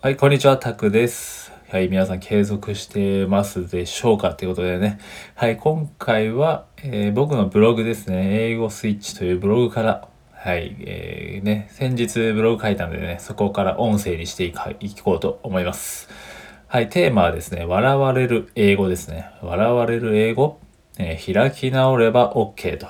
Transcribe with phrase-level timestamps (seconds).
[0.00, 1.50] はい、こんにちは、タクです。
[1.70, 5.00] はい、皆さん継続してますでしょうかということでね。
[5.34, 16.08] はい、今回は、えー僕のブログですね、英語スイッチというブログから、はい、えーね、先日ブログ書いたんでね、そこから音声にしていこうと思います。
[16.68, 19.28] はい、テーマはですね、笑われる英語ですね。
[19.42, 20.60] 笑われる英語、
[20.98, 22.86] えー開き直れば OK と。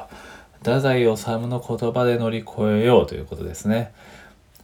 [0.59, 2.51] 太宰治の言葉で乗り越
[2.83, 3.95] えようということですね。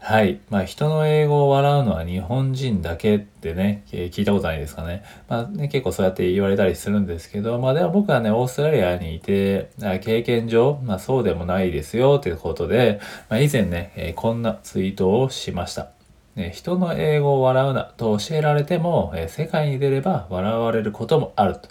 [0.06, 0.38] はい。
[0.50, 5.02] まあ、人の英語を笑うのは日本人だけってね、えー聞いたことないですかね。
[5.30, 9.70] まあね、結構そうやって言われたりするんですけど、まあでも僕はね、オーストラリアにいて、
[10.02, 15.88] 経験上、まあそうでもないですよということで、まあ以前ね、えーこんなツイートをしました。
[16.36, 21.70] ね、人の英語を笑うなと教えられても、えー世界に出れば笑われることもあると。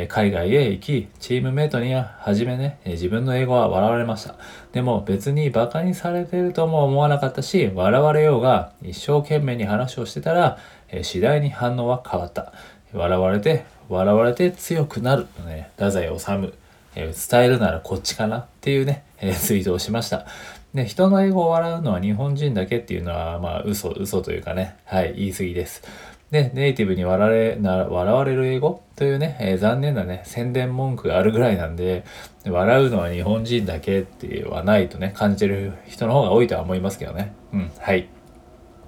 [0.00, 4.36] え海外へ行き、チームメイトには初めね、え自分の英語は笑われました。
[4.72, 10.58] でも別に馬鹿にされてるとも思わなかったし、笑われようが一生懸命に話をしてたら、
[10.90, 12.52] え次第に反応は変わった。
[12.92, 15.26] 笑われて、笑われて強くなる。
[15.44, 16.52] ね、太宰治。
[16.94, 20.26] え伝えるならこっちかなっていうね、えツイートをしました。
[20.74, 25.82] で、人の英語を笑うのは日本人だけっていうのは、まあ、嘘、嘘というかね、はい、言い過ぎです。
[26.30, 28.82] ね、ネイティブに笑われ、な笑われる英語？
[28.96, 32.04] というね、えー残念なね、宣伝文句があるぐらいなんで、
[32.46, 37.32] 笑うのは日本人だけってはないとね、感じてる人の方が多いとは思いますけどね。
[37.52, 38.08] うん、はい。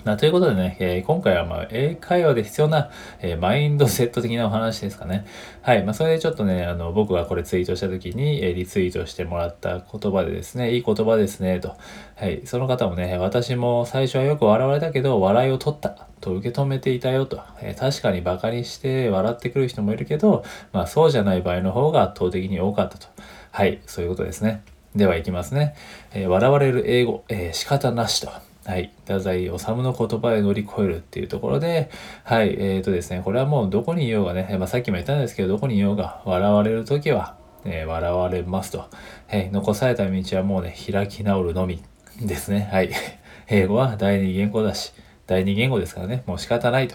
[0.04, 5.26] まあ、ということでね、えー今回はま英会話で必要な、えーマインドセット的なお話ですかね。
[5.62, 5.84] はい。
[5.84, 11.76] まあ、それでちょっとね、あの、僕がこれツイートした時に、えーリツイートしてもらった言葉でですね、いい言葉ですね、と。
[12.16, 12.42] はい。
[12.46, 17.40] その方もね、私も最初はよく笑われたけど、笑いを取ったと受け止めていたよと。
[17.60, 23.06] え確かにバカにして笑ってくる人もいるけど、まあ、そうじゃない場合の方が圧倒的に多かったと。
[23.50, 23.80] はい。
[23.86, 24.62] そういうことですね。
[24.94, 25.74] では行きますね。
[26.12, 28.49] え笑われる英語、え仕方なしと。
[28.70, 28.92] はい。
[29.04, 29.50] 太宰治
[29.82, 31.90] の言葉で乗り越えるっていうところで、
[32.22, 32.54] はい。
[32.56, 38.78] えーとですね、これはもうどこにいようがね、まあ、さっきも言ったんですけど、どこにいようが笑われるときは、えー笑われますと。
[38.78, 39.50] はい。
[39.50, 41.82] 残された道はもうね、開き直るのみ
[42.20, 42.68] ですね。
[42.70, 42.90] はい。
[43.50, 44.92] 英語は第二言語だし、
[45.26, 46.94] 第二言語ですからね、もう仕方ないと。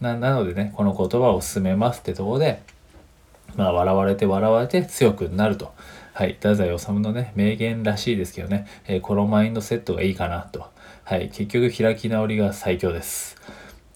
[0.00, 2.62] ななのでね、この言葉を進めますってところで、
[3.56, 5.72] まあ、笑われて笑われて強くなると。
[6.12, 6.34] はい。
[6.34, 10.66] 太宰治のね、名言らしいですけどね、えーこのマインドセットがいいかなと。
[11.08, 11.30] はい。
[11.30, 13.36] 結局、開き直りが最強です。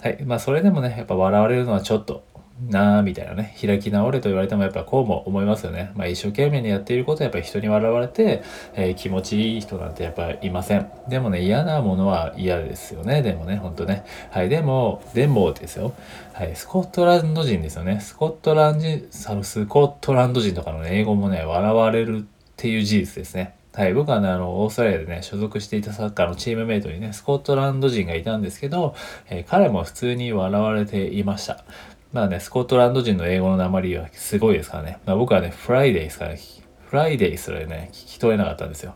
[0.00, 0.24] はい。
[0.24, 2.24] まあ、それでもね、やっぱ笑われるのはちょっと、
[2.70, 5.92] なあみたいなね、開き直れと言われてもやっぱこうも思いますよね。
[5.94, 10.90] まあ一生懸命にやっていることはやっぱり人に笑われて、えー気持ちいい人なんてやっぱいません。
[11.06, 13.20] でもね、嫌なものは嫌ですよね。
[13.20, 14.06] でもね、ほんとね。
[14.30, 14.48] はい。
[14.48, 15.92] でも、でもですよ。
[16.32, 16.56] はい。
[16.56, 18.00] スコットランド人ですよね。
[18.00, 22.22] スコットランド人、さスコットランド人とかの、英語もね、笑われるっ
[22.56, 23.54] ていう事実ですね。
[23.74, 28.94] はい、僕はね、あの、オーストラリアでね、所属していたサッカーのチームメイトにね、スコットランド人がいたんですけど、
[29.30, 31.64] えー彼も普通に笑われていました。
[32.12, 34.98] まあね、スコットランド人の英語の鉛はすごいですからね。
[35.06, 36.40] まあ僕はね、 Friday ですからね、
[36.84, 38.94] Friday すらね、聞き取れなかったんですよ。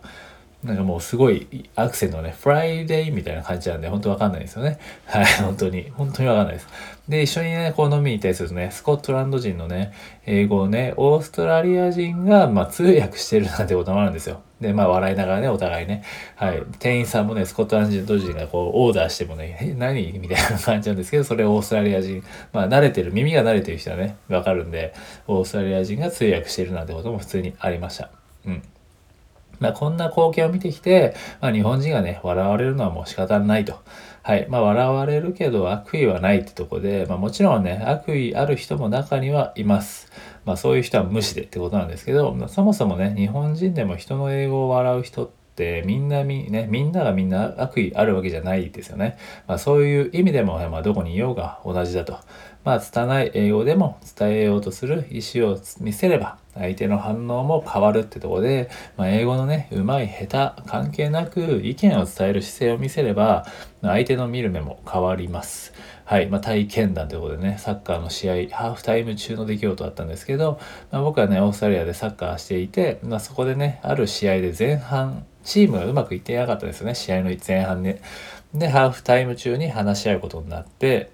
[0.62, 4.78] なんかもうすごいアクセントね、 Friday みたいな感じなんで、本当わかんないですよね。
[5.06, 5.90] はい、本当に。
[5.90, 6.68] 本当にわかんないです。
[7.08, 9.92] で、一緒にね、こう飲みに行ったりするとね、スコットランド人のね、
[10.26, 14.42] 英語をね、オーストラリア人が、まあ、通訳してるなんてこともあるんですよ。
[14.60, 16.02] で、まあ、笑いながらね、お互いね、
[16.34, 20.18] はい、店員さんもね、スコットランド人がこう、オーダーしてもね、え、何？
[20.18, 22.22] みたいな感じなんですけど、それをオーストラリア人、
[22.54, 24.94] まあ、慣れてる、耳が慣れてる人はね、わかるんで、
[25.26, 28.10] オーストラリア人が通訳してるなんてことも普通にありました。
[28.46, 28.62] うん。
[29.58, 33.74] まあ、こんな光景を見てきて、まあ、日本人がね、笑われるのはもう仕方ないと。
[34.22, 34.46] はい。
[34.48, 40.10] まあ、笑われるけど悪意はないってとこで、まあ、もちろんね、悪意ある人も中にはいます。
[40.46, 49.18] まあ、そういう人は無視でってことなんですけど、そもそもね、日本人でも人の英語を笑う人って、みんなみ、ね、みんながみんな悪意あるわけじゃないですよね。
[49.48, 52.18] まあ、そういう意味でも、まあ、どこにいようが同じだと。
[52.64, 63.46] まあ、拙い英語でも伝えようとする意思を見せれば、相手の反応も変わるってとこで、まあ、英語のね、うまい下手関係なく意見を伝える姿勢を見せれば、
[63.82, 65.72] 相手の見る目も変わります。
[66.04, 66.28] はい。
[66.28, 70.60] まあ、体験談ということでね、サッカーの試合、ハーフタイム中の出来事だったんですけど、
[70.92, 78.00] まあ、僕はね、オーストラリアでサッカーしていて、まあ、そこでね、ある試合で前半、チームがうまくいってなかったですよね、試合の前半ね。
[78.54, 81.10] で、ハーフタイム中に話し合うことになって、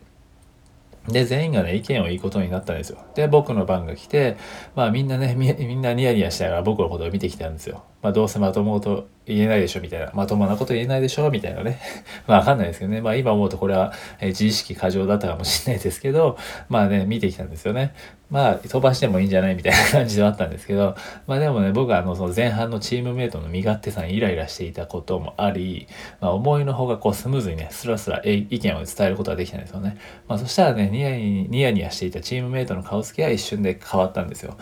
[1.09, 2.99] で、全員がね、意見を言うことになったんですよ。
[3.15, 4.37] で、僕の番が来て、
[4.77, 7.85] まあみんなね、みみんなニヤニヤしながら僕のことを見てきたんですよ。
[8.03, 11.79] まあ、どうせまともと言えないでしょみたいな、まともなこと言えないでしょみたいなね。
[12.27, 13.01] まあわかんないですけどね。
[13.01, 16.37] まあ今思うとこれは、え自意識過剰だったかもしれないですけど、
[16.69, 17.95] まあね、見てきたんですよね。
[18.29, 20.97] まあ飛ばしてもいいんじゃないみたいな感じではあったんですけど、
[21.29, 25.87] まあでもね、僕はあのその前半のチームメイトの身勝手さにイライラしていたこともあり、
[26.21, 29.97] まあ思いの方がこうスムーズにね、スラスラ意見を伝えることができたんですよね。
[30.27, 34.57] まあそしたらね、ニヤニヤニヤしていたチームメイトの顔つきは一瞬で変わったんですよ。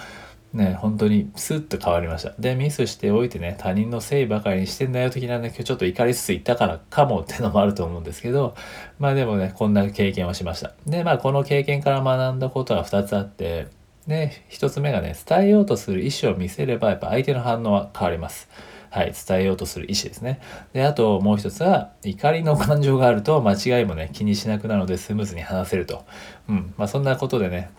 [0.52, 2.32] ね、本当にスッと変わりました。
[2.38, 8.56] で、ミスしておいてね、他人のせいばかりにしてんだよ的なね、今日ちょっと怒りつつ言ったからかもってのもあると思うんですけど、
[8.98, 10.72] まあでもね、こんな経験をしました。
[10.86, 13.68] で、まあこの経験から学んだことは2つあって、
[14.08, 18.48] で、1つ目がね、伝えようとする意思を見せれば、やっぱ相手の反応は変わります。
[18.90, 20.40] はい、伝えようとする意思ですね。
[20.72, 26.04] で、あともう一つは、怒りの感情があると間違いもね、気にしなくなるのでスムーズに話せると。
[26.48, 27.70] うん、まあそんなことでね、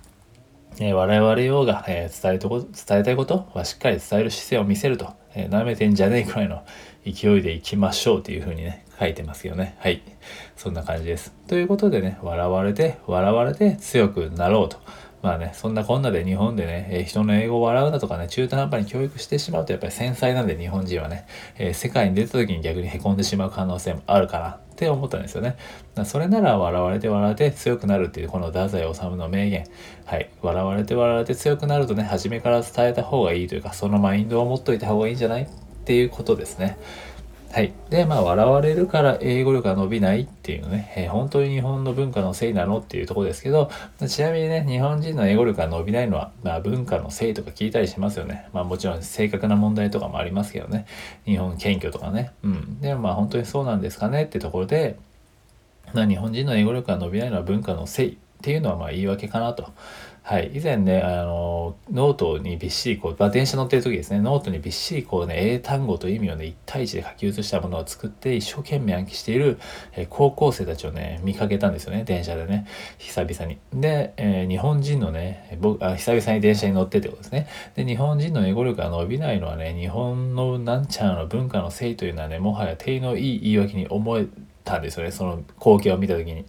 [0.79, 6.63] えー、我々ようが、えー、伝えとこ伝えたいことはしっかり伝える姿勢を見せると、えー、舐めてんじゃねえくらいの
[7.05, 9.75] 勢いでいきましょうというふうにね、書いてますよね。
[9.79, 10.01] はい。
[10.55, 11.33] そんな感じです。
[11.47, 14.77] ということでね、笑われて、笑われて強くなろうと。
[15.21, 21.27] まあね、そんなこんなで日本でね、えー、人の英語を笑うなとかね、中途半端に教育してしまうとやっぱり繊細なんで日本人はね、
[21.57, 25.57] えー、世界に出た時に逆に凹んでしまう可能性もあるかなって思ったんですよね。
[26.05, 29.67] それなら笑われて笑われて強くなるっていうこの太宰治の名言。
[30.05, 30.29] はい。
[30.41, 35.43] 笑われて笑われて強くなるとね、初めから伝えた方がいいというか、そのマインドを持っといた方がいいんじゃない？
[35.43, 35.47] っ
[35.83, 36.77] ていうことですね。
[37.53, 37.73] はい。
[37.89, 43.69] で、まあ、笑われるから英語力が伸びないっていうね、えー、本当に日本の文化のせいなのっていうとこですけど、
[44.07, 48.47] ちなみにね、日本人の英語力が伸びないのは、まあ、文化のせいとか聞いたりしますよね。
[48.53, 50.85] まあ、もちろん正確な問題とかもありますけどね。
[51.25, 52.31] 日本謙虚とかね。
[52.41, 52.79] うん。
[52.79, 54.97] でもまあ、本当にそうなんですかねってところで、
[55.93, 59.71] まあ、日本人の英語力が伸びないのは文化のせいっていうのはまあ言い訳かなと。
[60.23, 60.51] はい。
[60.53, 69.57] 以前ね、あの、ノートにびっしりこう、まあ、電車乗ってる時ですね、ノートにびっしりこうね、英単語と意味をね、1対1で書き写したものを作って一生懸命暗記している、
[69.93, 72.67] え、高校生たちをね、見かけたんですよね、電車でね、
[72.99, 73.57] 久々に。
[73.73, 77.47] で、えー、日本人のね、僕あ、久々に電車に乗ってってことですね。
[77.75, 84.27] で、日本人の英語力が伸びないのはね、日本のなんちゃらの文化のせいというのはね、もはや定のいい言い訳に思え
[84.63, 86.45] たんですよね、その光景を見た時に。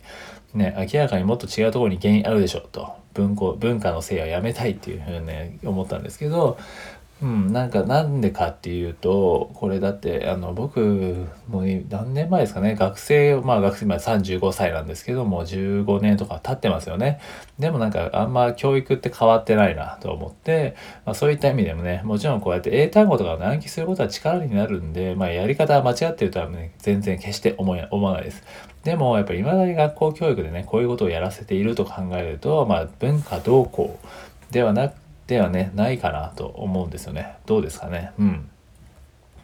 [0.53, 3.02] ね、明らかにもっと違うところに原因あるでしょうと。
[3.15, 6.59] 文庫文化のせいはやめたいっていうふうにね思ったんですけど
[7.23, 12.75] うん、なんかなんでかっていうとこれだってあの僕もう何年前ですかね。
[12.75, 17.21] 学生まあ学生今35歳なんですけども15年とか経ってますよね。
[17.61, 20.75] でもなんかあんま教育って変わってないなと思って、
[21.07, 28.43] まあ、そういった意味でもねもちろんこうやって英単語とかを暗記することは力になるんで、まあ、やり方は間違ってるとはね全然決して思思わないです。
[28.83, 33.97] でもやっぱり未だに学校教育でねこういうことをやらせていると考えるとまあ文化動向
[34.51, 35.02] ではなく
[35.33, 37.37] ではね、ないかなと思うんですよね。
[37.47, 38.13] どうですかね。
[38.19, 38.51] うん。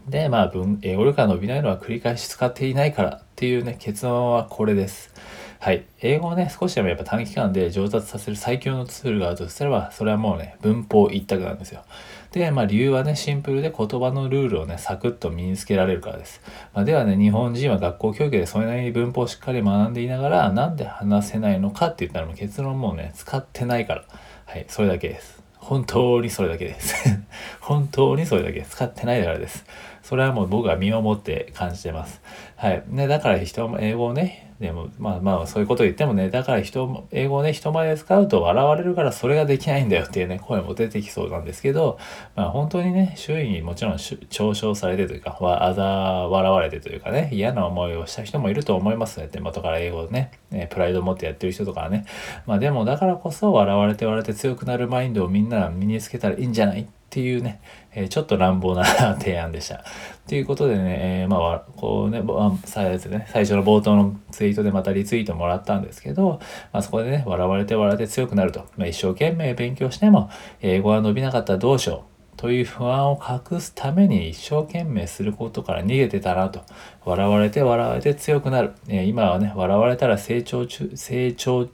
[0.06, 5.14] で、まあ、文、英語力が伸びないのは繰り返し使っていないからっていうね、結論はこれです。
[5.61, 5.87] はい。
[6.02, 11.85] 英語をね、少しでもやっぱ短期間で上達させる最強のツールがあるとすれば、それはもうね、文法一択なんですよ。
[12.32, 16.43] で、まあ理由はね、シンプルで言葉のルールをね、サクッと身につけられるからです。
[16.75, 24.05] まあ、ではね、日本人は学校教育でそれなりに文法をしっかり学んでいながら、なんで話せないのかって言ったらもう結論もうね、使ってないから。
[24.46, 25.38] はい、それだけです。
[25.68, 26.94] 本当にそれだけです
[27.60, 29.66] 本当にそれだけ使ってないからです。
[30.08, 32.22] それはもう僕は身をもって感じてます。
[32.56, 32.82] はい。
[32.88, 41.99] ね、だから人英語をね、でも、まあまあ、そういうこと言ってもね、だから人、英語をね、人前で使うと笑われるからそれができないんだよっていうね、声も出てきそうなんですけど、
[42.37, 49.28] まあ本当にね、周囲にもちろん嘲笑されてというか、わ、あざ笑われてというかね、嫌な思いをした人もいると思いますね。
[49.31, 52.06] 手元から英語をね、えプライドを持ってやってる人とかね。
[52.47, 57.62] まあでも、だからこそ笑われて笑われて強くなるマインドをみんな身につけたらいいんじゃないっていうね、
[57.94, 58.84] え、ちょっと乱暴な
[59.18, 59.82] 提案でした。
[60.28, 62.22] ということでね、えー、まあ、こうね、
[62.66, 66.38] 最初ね、最初の冒頭のツイートでまたリツイートもらったんですけど、
[66.70, 68.66] まあ、そこでね、笑われて笑って強くなると。
[68.76, 70.28] まあ、一生懸命勉強しても、
[70.60, 72.36] 英語が伸びなかったらどうしよう。
[72.36, 76.60] という不安を隠すために一生懸命することから逃げてたなと。
[77.06, 78.74] 笑われて笑われて強くなる。
[78.86, 81.68] えー、今はね、笑われたら成長中、成長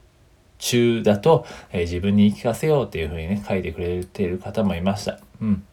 [0.58, 5.18] 中だと、えー、自分に言い聞かせようっていうふうにね、書いてくれている方もいました。
[5.40, 5.64] うん。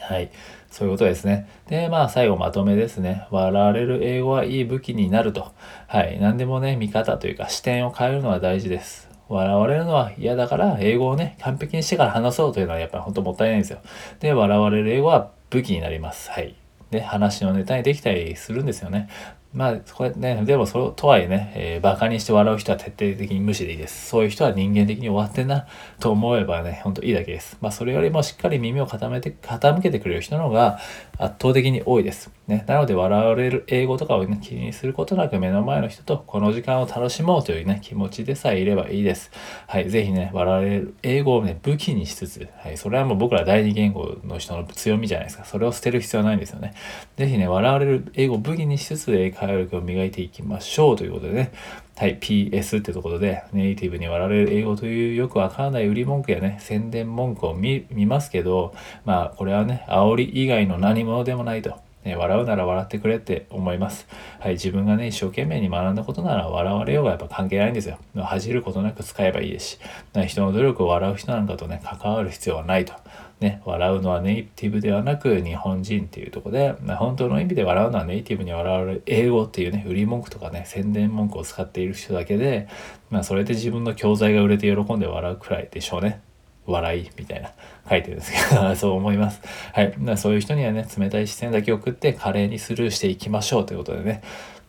[0.00, 0.30] はい。
[0.70, 1.48] そういうことですね。
[1.68, 3.26] で、まあ、最後まとめですね。
[3.30, 5.52] 笑われる英語はいい武器になると。
[5.86, 6.18] はい。
[6.20, 9.08] 何でもね、見方というか視点を変えるのは大事です。
[9.28, 13.78] 笑われるのは嫌だから、英語をね、完璧にしてから話そうというのはやっぱり本当もったいないんですよ。
[14.20, 16.30] で、笑われる英語は武器になります。
[16.30, 16.54] はい。
[16.90, 19.08] で、話のネタにできたりするんですよね。
[19.54, 24.08] まあ、これね、でもそれとはいえね、えー、馬鹿にして笑う人は徹底的に無視でいいです。
[24.08, 25.68] そういう人は人間的に終わってんな
[26.00, 27.56] と思えばね、ほんといいだけです。
[27.60, 30.80] まあ、それよりもしっかり耳を傾めて、傾けてくれる人の方が、
[31.18, 32.30] 圧倒的に多いです。
[32.46, 39.30] ね、なので笑われる英語とかをね、気にすることなく目の前の人とこの時間を楽しもうというね、気持ちでさえいればいいです。
[39.66, 45.44] はい、ぜひね、笑われる英語をね、武器にしつつ、はい、それはもう僕ら第二言語の人の強みじゃないですか。
[45.44, 46.74] それを捨てる必要はないんですよね。
[47.16, 51.52] ぜひね、笑われる英語を武器にしつつ英会話力を磨いていきましょうということでね、
[51.96, 58.74] はい、PS ってところでネイティブに笑われる英語というよくわからない売り文句やね、宣伝文句を見ますけど、
[59.04, 61.78] まあこれはね、煽り以外の何者でもないと。
[62.04, 64.06] ね、笑うなら笑ってくれって思います。
[64.38, 67.98] はい、自分がね、一生懸命に学んだことなら笑われようがやっぱ関係ないんですよ。
[68.16, 69.78] 恥じることなく使えばいいですし、
[70.26, 72.92] 人の努力を笑う人なんかとね、関わる必要はないと。
[73.40, 82.68] ね、笑うのはネイティブではなく日本人っていうとこで、まあ、本当の意味で笑うのはネイティブに笑われる英語っていうね、売り文句とかね、宣伝文句を使っている人だけで、
[83.10, 86.20] まあ、それで自分の教材が売れて喜んで笑うくらいでしょうね。
[86.66, 87.52] 笑いみたいな
[87.88, 89.42] 書いてるんですけど そう思います。
[89.72, 89.94] はい。
[90.16, 94.22] そういう人にはね、冷たい視線だけ送って華麗にスルーしていきましょうということでね。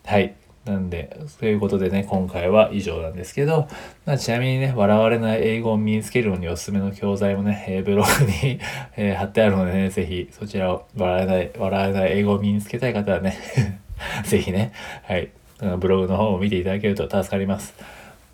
[0.04, 0.34] はい。
[0.66, 3.68] なんで、ということでね、今回は以上なんですけど、
[4.04, 8.58] まあ、ちなみにね、笑われない英語を身につけるのにおすすめの教材もね、えー、ブログに
[8.96, 13.36] えー、貼ってあるのでね、ぜひそちらを笑えない、笑えない英語を身につけたい方はね
[14.26, 14.72] ぜひね、
[15.04, 15.30] はい、
[15.78, 17.74] ブログの方を見ていただけると助かります。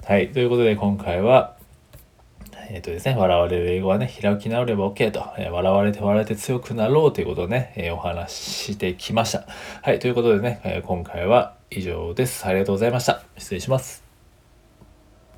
[0.05, 1.57] はい、ということで今回は、
[2.71, 9.45] えっ、とですね、笑われる英語はね、開き直れば OK と、えー、笑われて笑われて強くなろうということをね、えー、お話ししてきました。
[9.83, 12.47] はい、ということでね、え今回は以上です。
[12.47, 13.25] ありがとうございました。
[13.37, 14.02] 失礼します。